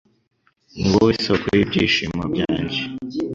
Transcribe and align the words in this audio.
Ni 0.79 0.87
wowe 0.95 1.13
soko 1.25 1.45
y'ibyishimo 1.57 2.23
byanjye 2.33 2.81